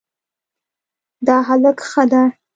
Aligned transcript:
دا 1.27 1.37
هلک 1.47 1.77
ښه 1.89 2.03
ده 2.11 2.23